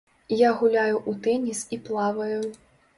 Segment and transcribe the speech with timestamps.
[0.39, 2.39] Я гуляю ў тэніс і плаваю.